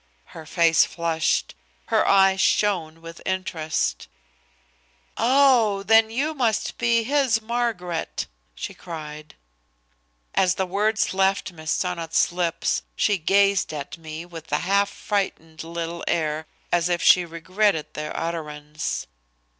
Her 0.33 0.47
face 0.47 0.83
flushed. 0.83 1.53
Her 1.89 2.07
eyes 2.07 2.41
shone 2.41 3.03
with 3.03 3.21
interest. 3.23 4.07
"Oh! 5.15 5.83
then 5.83 6.09
you 6.09 6.33
must 6.33 6.79
be 6.79 7.03
his 7.03 7.39
Margaret?" 7.39 8.25
she 8.55 8.73
cried. 8.73 9.35
As 10.33 10.55
the 10.55 10.65
words 10.65 11.13
left 11.13 11.51
Miss 11.51 11.69
Sonnot's 11.71 12.31
lips 12.31 12.81
she 12.95 13.19
gazed 13.19 13.71
at 13.75 13.95
me 13.99 14.25
with 14.25 14.51
a 14.51 14.57
half 14.65 14.89
frightened 14.89 15.63
little 15.63 16.03
air 16.07 16.47
as 16.71 16.89
if 16.89 17.03
she 17.03 17.23
regretted 17.23 17.93
their 17.93 18.17
utterance. 18.19 19.05